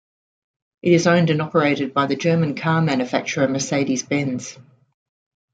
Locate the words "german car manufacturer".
2.15-3.47